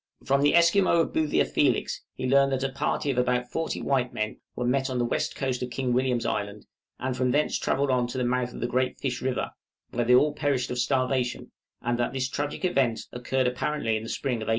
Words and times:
From 0.25 0.41
the 0.41 0.55
Esquimaux 0.55 0.99
of 1.01 1.13
Boothia 1.13 1.45
Felix 1.45 2.01
he 2.15 2.25
learned 2.27 2.53
that 2.53 2.63
a 2.63 2.71
party 2.71 3.11
of 3.11 3.19
about 3.19 3.51
forty 3.51 3.83
white 3.83 4.11
men 4.11 4.37
were 4.55 4.65
met 4.65 4.89
on 4.89 4.97
the 4.97 5.05
west 5.05 5.35
coast 5.35 5.61
of 5.61 5.69
King 5.69 5.93
William's 5.93 6.25
Island, 6.25 6.65
and 6.97 7.15
from 7.15 7.29
thence 7.29 7.59
travelled 7.59 7.91
on 7.91 8.07
to 8.07 8.17
the 8.17 8.23
mouth 8.23 8.51
of 8.51 8.61
the 8.61 8.67
Great 8.67 8.97
Fish 8.97 9.21
River, 9.21 9.51
where 9.91 10.03
they 10.03 10.15
all 10.15 10.33
perished 10.33 10.71
of 10.71 10.79
starvation, 10.79 11.51
and 11.83 11.99
that 11.99 12.13
this 12.13 12.27
tragic 12.27 12.65
event 12.65 13.01
occurred 13.11 13.45
apparently 13.45 13.95
in 13.95 14.01
the 14.01 14.09
spring 14.09 14.37
of 14.37 14.47
1850. 14.47 14.49